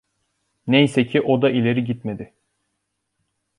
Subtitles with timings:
[0.67, 2.33] Neyse ki o da ileri gitmedi.